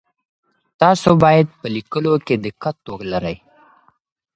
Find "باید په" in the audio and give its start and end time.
1.23-1.67